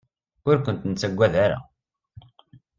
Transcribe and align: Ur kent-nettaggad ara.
Ur 0.47 0.57
kent-nettaggad 0.65 1.33
ara. 1.45 1.59